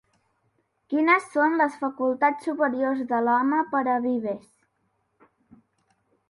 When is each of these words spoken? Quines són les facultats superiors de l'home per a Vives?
Quines 0.93 1.27
són 1.33 1.57
les 1.59 1.75
facultats 1.81 2.47
superiors 2.49 3.05
de 3.13 3.21
l'home 3.27 3.61
per 3.75 3.83
a 3.97 3.99
Vives? 4.07 4.49